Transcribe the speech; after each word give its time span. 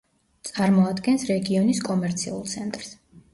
წარმოადგენს 0.49 1.25
რეგიონის 1.31 1.83
კომერციულ 1.89 2.41
ცენტრს. 2.57 2.91